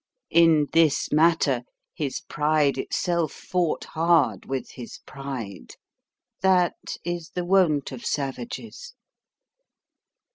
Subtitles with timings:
[0.31, 1.61] In this matter,
[1.93, 5.75] his pride itself fought hard with his pride.
[6.41, 8.95] That is the wont of savages.